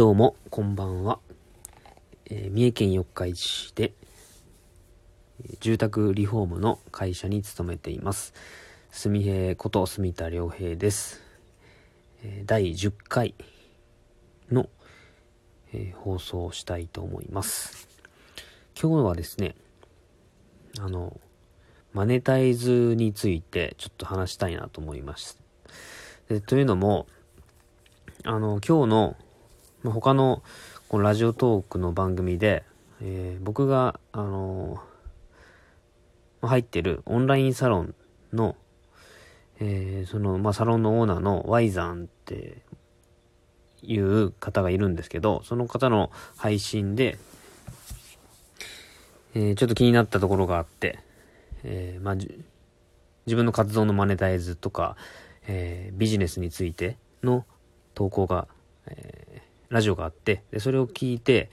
[0.00, 1.18] どうも、こんばんは。
[2.24, 3.92] えー三重県四日市市で、
[5.60, 8.32] 住宅リフォームの会社に勤めています。
[8.90, 11.20] 住平こと住田良平です。
[12.22, 13.34] えー第10回
[14.50, 14.70] の、
[15.74, 17.86] えー放送をしたいと思います。
[18.80, 19.54] 今日はですね、
[20.78, 21.20] あの、
[21.92, 25.38] マネタイズについてちょっと話したいなと思います。
[26.46, 27.06] というのも、
[28.24, 29.16] あの、今日の、
[29.82, 30.42] まあ、他の
[30.88, 32.64] このラジオトークの番組で、
[33.00, 34.80] えー僕が、あの
[36.42, 37.94] まあ入ってるオンラインサロン
[38.32, 38.56] の、
[39.58, 42.58] えーその、まあ、サロンのオーナーの Y さんって
[43.82, 47.18] いう方がいるんですけど、その方の配信で、
[49.34, 50.98] えちょっと気になったところがあって、
[51.64, 52.34] えまあ、自
[53.26, 54.96] 分の活動のマネタイズとか、
[55.46, 57.46] えビジネスについての
[57.94, 58.46] 投稿が、
[58.86, 59.29] えー
[59.70, 61.50] ラジオがあって、で、それを聞いて、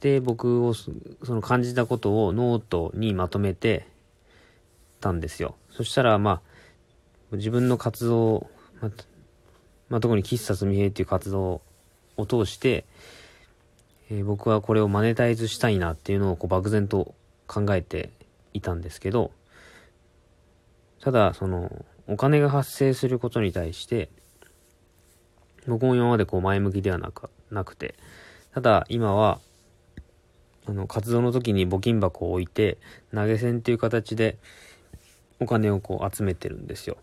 [0.00, 0.92] で、僕をそ、
[1.24, 3.86] の感じたことをノートにまとめて
[5.00, 5.56] たんですよ。
[5.70, 6.42] そしたら、ま
[7.32, 8.48] あ、自分の活動、
[8.80, 8.90] まあ、
[9.88, 11.62] まあ、特に喫茶すみへっていう活動
[12.16, 12.84] を通して、
[14.10, 17.14] えー僕はこれをマネタイズしたいなっていうのをこう漠然と
[17.46, 18.10] 考えて
[18.54, 19.32] いたんですけど、
[21.00, 24.10] ただ、その、お金が発生することに対して、
[25.68, 27.94] 僕も今までこう前向きではなくなくて、
[28.54, 29.38] ただ今は、
[30.66, 32.78] あの、活動の時に募金箱を置いて、
[33.14, 34.38] 投げ銭っていう形で
[35.40, 36.96] お金をこう集めてるんですよ。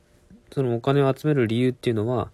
[0.51, 2.31] そのお金を集める理由っていうのは、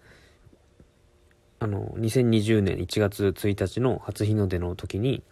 [1.60, 5.22] あの、2020年1月1日の初日の出の時に、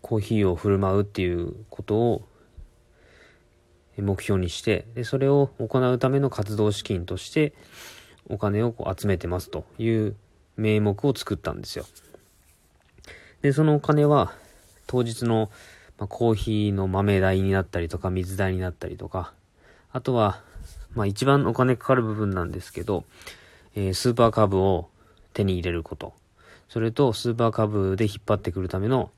[0.00, 2.28] コーヒーを振る舞うっていうことを
[3.98, 7.52] 目標にして、で、それを行うための活動資金として、
[8.28, 10.16] お金をこう集めてますという
[10.56, 11.86] 名目を作ったんですよ。
[13.42, 14.32] で、そのお金は、
[14.86, 15.50] 当日の、
[15.98, 19.32] ま、コーヒーの豆代になったりとか、水代になったりとか、
[19.92, 20.42] あとは、
[20.94, 23.04] まあ一番お金かかる部分なんですけど、
[23.74, 24.88] えースーパーカブを
[25.34, 26.14] 手に入れること。
[26.68, 29.10] それと、スーパーカブで引っ張ってくるための、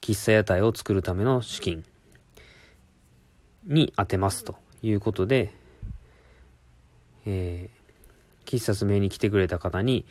[0.00, 1.84] 喫茶屋台を作るための資金
[3.64, 5.52] に当てますということで、
[7.24, 7.76] えー
[8.46, 10.06] 喫茶すめに来てくれた方に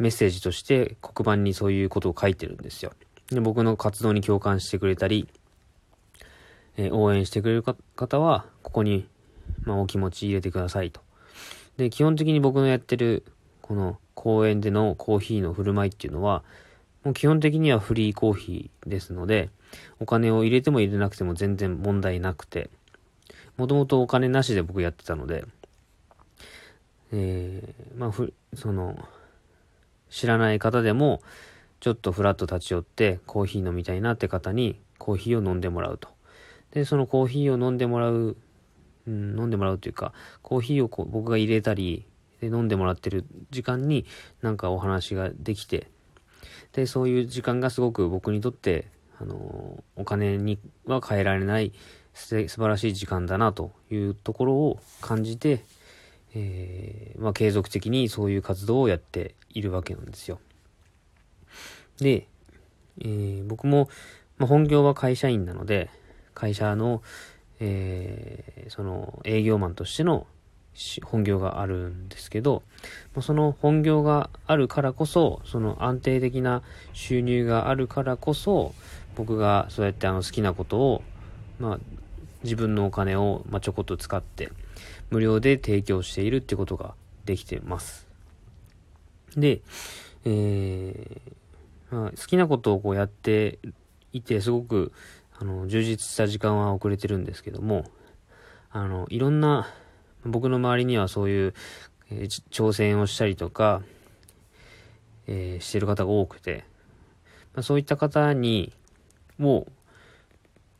[0.00, 2.92] メッセージとして黒板にそういうことを書いてるんですよ。
[3.28, 5.28] で僕の活動に共感してくれたり、
[6.76, 9.06] えー応援してくれる方は、ここに、
[9.64, 11.02] まあ、お気持ち入れてくださいと。
[11.76, 13.24] で、基本的に僕のやってる、
[13.60, 16.42] この公園でのコーヒーの振る舞いっていうのは、
[17.04, 19.50] もう基本的にはフリーコーヒーですので、
[19.98, 22.70] お金を入れても入れなくても全然問題なくて、
[23.58, 25.44] もともとお金なしで僕やってたので、
[27.12, 28.98] えーまあ、ふ、その、
[30.10, 31.22] 知らない方でも、
[31.80, 36.08] ちょっとフラッと立ち寄ってコーヒー飲みたいなって方にコーヒーを飲んでもらうと。
[36.72, 38.36] で、そのコーヒーを飲んでもらう、
[39.06, 40.12] うん、飲んでもらうというか、
[40.42, 42.06] コーヒーをこう僕が入れたり、
[42.40, 44.06] で飲んでもらってる時間に
[44.40, 45.88] なんかお話ができて、
[46.72, 48.88] で、そういう時間がすごく僕にとって、
[49.20, 51.72] あのお金には変えられない
[52.14, 55.64] 素晴らしい時間だなというところを感じて、
[56.34, 60.38] えーまあ、継続的にそういう活動をやっているわけなんですよ。
[61.98, 62.26] で、
[63.00, 63.88] えー僕も、
[64.38, 65.90] まあ、本業は会社員なので、
[66.34, 67.02] 会社の、
[67.58, 70.26] えーその営業マンとしての
[71.04, 72.62] 本業があるんですけど、
[73.14, 76.62] まあその本業があるからこそ、その安定的な
[76.92, 78.74] 収入があるからこそ、
[79.16, 81.02] 僕がそうやってあの好きなことを、
[81.58, 81.78] まあ、
[82.44, 84.50] 自分のお金を、まあ、ちょこっと使って、
[85.10, 86.94] 無料で提供しているってことが
[87.24, 88.06] できてます。
[89.36, 89.62] で、
[90.24, 93.58] えーまあ、好きなことをこうやって
[94.12, 94.92] いて、すごく、
[95.38, 97.84] あの、充実した時間は遅れてるんですけども、
[98.70, 99.68] あの、いろんな、
[100.24, 101.54] 僕の周りにはそういう、
[102.10, 103.82] えー挑戦をしたりとか、
[105.26, 106.64] えーしてる方が多くて、
[107.54, 108.72] まあ、そういった方に、
[109.38, 109.66] も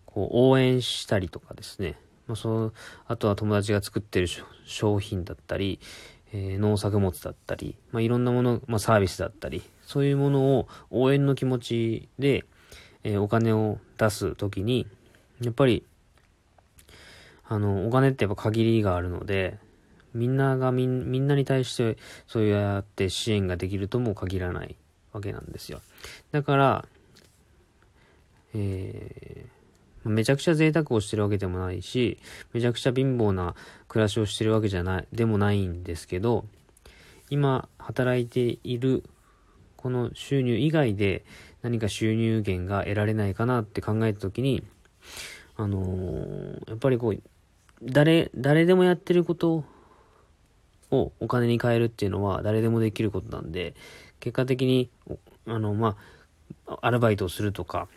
[0.06, 1.99] こう応援したりとかですね、
[2.31, 2.73] まあ、そう
[3.09, 5.81] あとは友達が作ってる商商品だったり、
[6.32, 12.44] えー農作物だったり、まあ、いろんなもの、まあ、サービスだったり、そういうものを応援の気持ちで、
[13.03, 14.87] えーお金を出すときに、
[15.41, 15.85] やっぱり、
[17.49, 19.59] あの、お金ってやっぱ限りがあるので、
[20.15, 21.97] みんながみんみんなに対して
[22.29, 24.77] そうやって支援ができるとも限らない
[25.12, 25.81] わけなんですよ。
[26.31, 26.85] だから、
[28.55, 29.60] えー
[30.05, 32.19] めちゃくちゃ贅沢をしてるわけでもないし、
[32.52, 33.55] めちゃくちゃ貧乏な
[33.88, 36.47] 暮らしをしてるわけじゃない、でもないんですけど、
[37.29, 39.05] 今働いている
[39.76, 41.25] この収入以外で
[41.62, 44.62] 何か収入源が得られないかなって考えたときに、
[45.56, 47.23] あのー、やっぱりこう、
[47.82, 49.64] 誰、誰でもやってること
[50.91, 53.75] をお金に変えるっていうのは誰でもできることなんで、
[54.20, 54.91] 結果的に、
[55.46, 55.96] あの、ま
[56.67, 57.88] あ、アルバイトをするとか、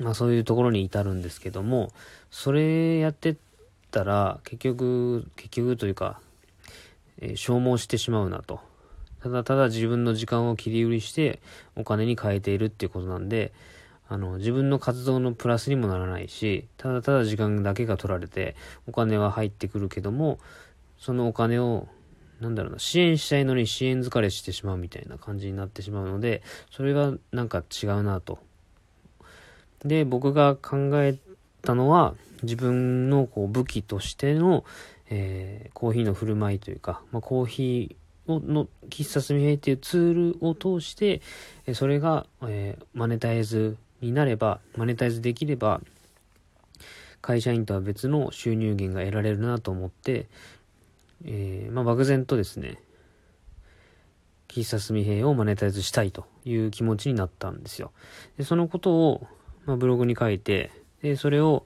[0.00, 1.92] まあそういうところに至るんですけども、
[2.30, 3.36] それやって
[3.90, 6.20] たら、結局、結局というか、
[7.20, 8.60] えー、消耗してしまうなと。
[9.22, 11.40] ただただ自分の時間を切り売りして
[11.76, 13.52] お金に変えているっていうことなんで、
[14.06, 18.54] あの、自分の活動のプラスにもならないし、ただただ時間だけが取られて、
[18.86, 20.38] お金は入ってくるけども、
[20.98, 21.88] そのお金を、
[22.40, 28.38] なんだろうな、支援したいのに支援疲れしてしまうみたいな感じになってしまうので、それがなんか違うなと。
[29.84, 31.18] で、僕が考え
[31.62, 34.64] たのは、自分のこう武器としての、
[35.10, 41.20] えー、コーヒーの振る舞いというか、まあ、コーヒーをの喫茶すみへっていうツールを通して、
[41.74, 45.80] それが、えー、マネタイズになれば、マネタイズできれば、
[47.20, 50.26] 会社員とは別の収入源が得られるなと思って、
[51.24, 52.78] えー、まあ、漠然とですね、
[54.48, 57.92] 喫茶すみへをマネタイズしたいという気持ちになったんですよ。
[58.36, 59.26] で、そのことを、
[59.66, 60.70] まあ、ブログに書いて、
[61.02, 61.64] で、それを、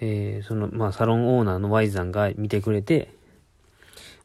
[0.00, 3.14] えー、その、まあ、サロンオーナーの Y さんが見てくれて、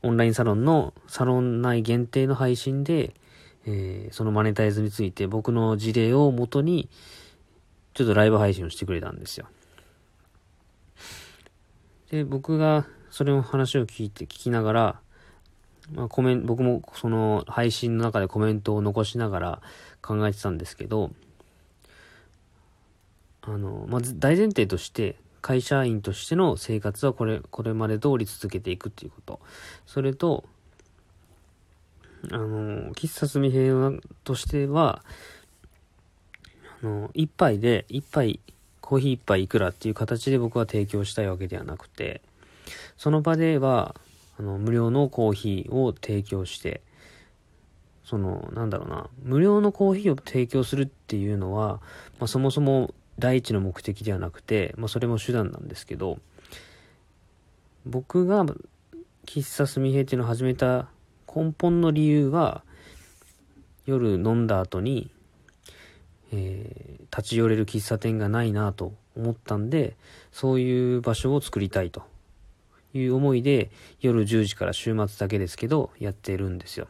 [0.01, 3.13] オンラインサロンのサロン内限定の配信で、
[3.65, 6.89] えー、そのマネタイズについて僕の事例をもとに、
[7.93, 9.47] ちょっとライブ配信をしてくれたんですよ。
[12.11, 14.99] で、僕がそれの話を聞いて、聞きながら、
[15.93, 19.61] まあ、コメン僕もその配信の中でコメントを残しながら
[20.01, 21.11] 考えてたんですけど、
[23.41, 29.39] あの、まず大前提として、会社員としての生活はこれ、これまで通り続けていくっていうこと。
[29.85, 30.43] それと、
[32.31, 33.91] あの、喫茶すみ平
[34.23, 35.03] としては、
[36.83, 38.39] あの、一杯で、一杯、
[38.81, 42.21] コーヒー一杯いくらっていう形で僕は提供したいわけではなくて、
[42.97, 43.95] その場では、
[44.37, 46.81] あの、無料のコーヒーを提供して、
[48.03, 51.79] その、なんだろうな、無料のコーヒーを提供するっていうのは、
[52.19, 56.19] まあ、そもそも第一の目的ではなくて、まあ、それも手段なんですけど、
[57.85, 58.45] 僕が
[59.25, 60.87] 喫茶すみへっていうのを始めた
[61.33, 62.63] 根本の理由は、
[63.85, 65.11] 夜飲んだ後に、
[66.31, 69.95] えー、立ち寄れる喫茶店がないなと思ったんで、
[70.31, 72.03] そういう場所を作りたいと
[72.93, 76.87] いう思いで、夜10時から週末だけですけど、やってるんですよ。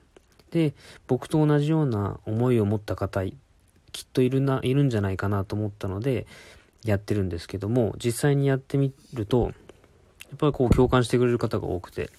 [0.52, 0.74] で、
[1.08, 3.24] 僕と同じような思いを持った方、
[3.92, 6.28] きっといるな、いるんじゃないかなと思ったので、
[6.84, 9.52] やってるんですけども、実際にやってみると、
[10.30, 12.10] やっぱりこう共感してくれる方が多くて、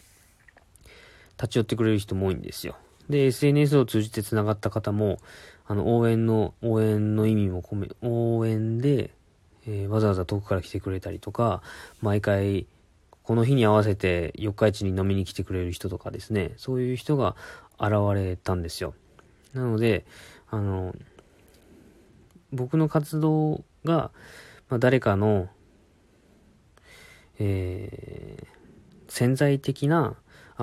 [1.36, 2.76] 立ち寄ってくれる人も多いんですよ。
[3.08, 5.18] で、SNS を通じて繋がった方も、
[5.66, 9.10] あの、応援の、応援の意味も込め、応援で、
[9.66, 11.62] えー、わざわざ遠くから来てくれたりとか、
[12.02, 12.66] 毎回、
[13.22, 17.36] この日に合わせて四日市に飲みに来てくれる人とかですね、そういう人が
[17.78, 18.94] 現れたんですよ。
[19.52, 20.04] なので、
[20.50, 20.94] あの、
[22.52, 24.10] 僕の活動が、
[24.68, 25.48] まあ、誰かの、
[27.38, 28.46] えー、
[29.08, 30.16] 潜在的な、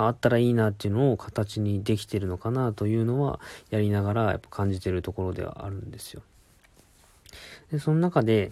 [0.06, 3.40] あったらいいなっていうのを形にできてるのかなというのは、
[3.70, 6.22] やりながらやっぱ感じてるところではあるんですよ。
[7.72, 8.52] で、その中で、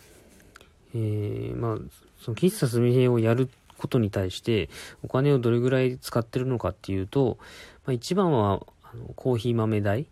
[0.96, 1.78] えー、まあ、
[2.20, 4.70] その喫茶すみへをやることに対して、
[5.04, 7.38] お金をどれぐらい使ってるのかっていうと、
[7.86, 10.08] まあ、一番は、あのコーヒー豆代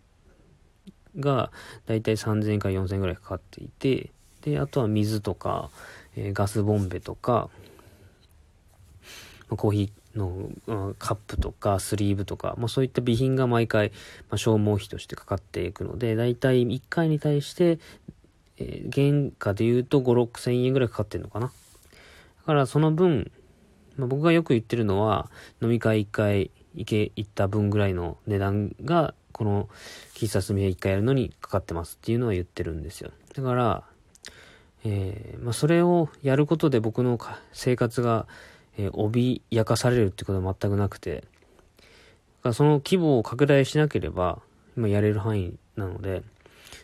[1.20, 1.52] が、
[1.86, 5.70] だいたい3000円から4000円ぐらいかかっていて、で、あとは水とか、
[6.16, 7.50] えー、ガスボンベとか、
[9.50, 13.92] コーヒーの、カップとかスリーブとか、まあ、そういった備品が毎回、
[14.30, 17.80] まあ、消耗費としてかかっていくので、だいたい1回に対して、
[18.58, 21.48] えー、原価で言うと5、6千円ぐらいかかってるのかな。
[21.48, 21.52] だ
[22.46, 23.32] からその分、
[23.98, 25.30] まあ、僕がよく言ってるのは、
[25.62, 29.68] 飲み会1回行け、行った分ぐらいの値段が、この
[30.14, 33.12] 喫茶すみへ1回やるのにかかってますっていうのは言ってるんですよ。
[33.36, 33.84] だから、
[34.86, 37.18] えー、まあ、それをやることで僕の
[37.52, 38.28] 生活が、
[38.78, 41.24] えー、脅かされるってことは全くなくて、
[42.52, 44.42] その規模を拡大しなければ、
[44.76, 46.24] 今やれる範囲なので、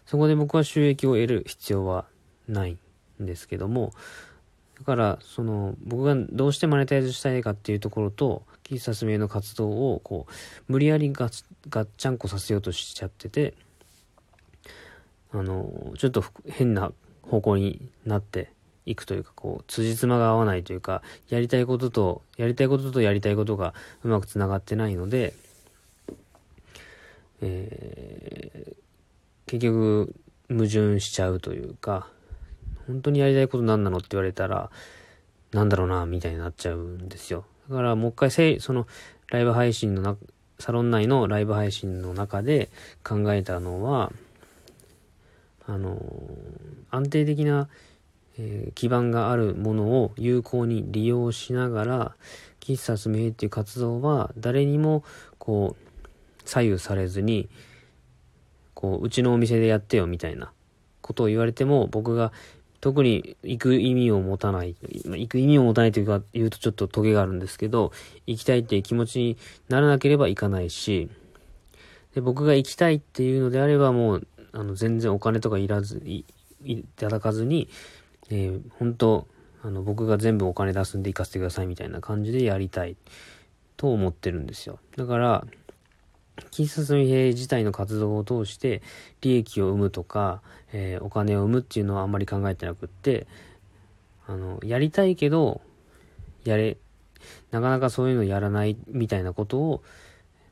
[0.05, 2.05] そこで僕は収益を得る必要は
[2.47, 2.77] ない
[3.21, 3.91] んですけども、
[4.79, 11.29] だから、その、僕がどうしてマネタイズしたいかっていうところと、喫茶すみの活動を、こう、無理やりガ
[11.69, 13.53] ガッチャンコさせようとしちゃってて、
[15.31, 16.91] あの、ちょっと変な
[17.23, 18.51] 方向になって
[18.85, 23.73] いくというか、こう、辻褄が合わないというか、やりたいことと、やりたいこととやりたいことが
[24.03, 25.33] うまくつながってないので、
[27.41, 28.73] え
[29.45, 30.13] 結局
[30.49, 32.07] 矛盾しちゃうというか、
[32.87, 34.69] 本当にやりたいこと何なのって言われたら、
[35.51, 37.45] なんだろうな、みたいになっちゃうんですよ。
[37.69, 38.87] だからもう一回せ、その
[39.27, 40.17] ライブ配信のな、
[40.57, 42.69] サロン内のライブ配信の中で
[43.03, 44.11] 考えたのは、
[45.67, 46.01] あの、
[46.89, 47.69] 安定的な、
[48.39, 52.15] えー、基盤があるものを有効に利用しながら、
[52.59, 55.03] 喫茶すみへっていう活動は誰にも
[55.37, 55.99] こう
[56.45, 57.49] 左右されずに、
[58.73, 60.51] こう、うちのお店でやってよみたいな
[61.01, 62.31] ことを言われても僕が
[62.81, 67.91] 特に行く意味を持たない、行く意味を持たないというか言うとちょっとトゲがあるんですけど、
[68.25, 71.09] 行きたいっていう気持ちにならなければ行かないし、
[72.15, 76.25] で僕が行きたいっていうのであればもう、あの、全然お金とかいらず、い
[76.63, 77.69] いただかずに、
[78.29, 79.27] えー、本当
[79.61, 82.95] あの、僕が全部お金出すんで行かせてくださいみたいな感じでやりたい
[83.75, 84.79] と思ってるんですよ。
[84.95, 85.45] だから、
[86.51, 88.81] 喫茶すみ平自体の活動を通して
[89.21, 90.41] 利益を生むとか、
[90.73, 93.27] えー、お金を生むっていうのはあんまり考えてなくって、
[94.27, 95.61] あの、やりたいけど、
[96.43, 96.77] やれ、
[97.51, 99.83] なかなかそういうのやらないみたいなことを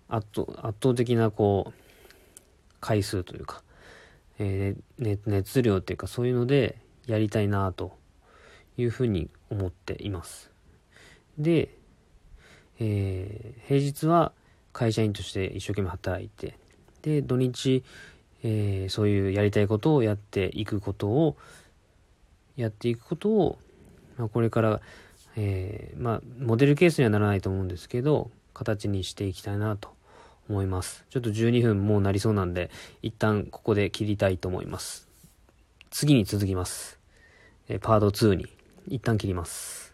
[0.10, 1.88] 圧倒圧倒的なこう、
[2.80, 3.62] 回数というか、
[4.40, 6.78] えー、熱量っていうかそういうので
[7.08, 7.98] やりたいなと
[8.78, 10.52] いうふうに思っています。
[11.38, 11.70] で、
[12.80, 14.32] えー、平日は
[14.78, 16.56] 会社員として一生懸命働いて、
[17.02, 17.84] で、土日、
[18.44, 21.36] えー、そういうやりたいことをやっていくことを、
[22.56, 23.58] やっていくことを、
[24.18, 24.82] まあ、これから、
[25.36, 29.90] えー、まあ、モデルケースにはならないと思うんですけど、形にしていきたいなと
[30.48, 31.06] 思います。
[31.10, 32.70] ちょっと12分もうなりそうなんで、
[33.02, 35.08] 一旦ここで切りたいと思います。
[35.90, 37.00] 次に続きます。
[37.68, 38.46] えパート2に、
[38.88, 39.87] 一旦切ります。